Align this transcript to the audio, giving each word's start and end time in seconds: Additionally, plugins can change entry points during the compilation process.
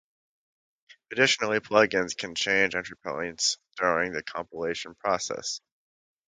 Additionally, 1.11 1.59
plugins 1.59 2.17
can 2.17 2.33
change 2.33 2.73
entry 2.73 2.97
points 2.97 3.59
during 3.77 4.13
the 4.13 4.23
compilation 4.23 4.95
process. 4.95 5.61